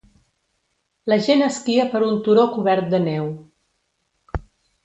[1.11, 3.31] La gent esquia per un turó cobert de neu.